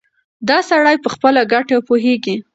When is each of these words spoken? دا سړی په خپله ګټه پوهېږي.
دا 0.49 0.57
سړی 0.69 0.95
په 1.03 1.09
خپله 1.15 1.41
ګټه 1.53 1.77
پوهېږي. 1.87 2.35